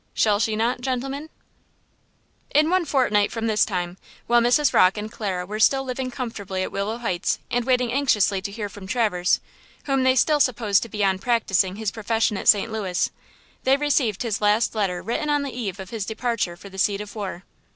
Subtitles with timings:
[0.15, 1.29] Shall she not, gentlemen?
[2.49, 4.73] In one fortnight from this time, while Mrs.
[4.73, 8.67] Rocke and Clara were still living comfortably at Willow Heights and waiting anxiously to hear
[8.67, 9.39] from Traverse,
[9.83, 12.71] whom they still supposed to be practising his profession at St.
[12.71, 13.11] Louis,
[13.63, 16.99] they received his last letter written on the eve of his departure for the seat
[16.99, 17.43] of war.